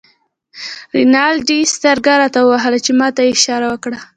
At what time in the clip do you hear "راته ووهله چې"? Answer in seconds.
2.21-2.91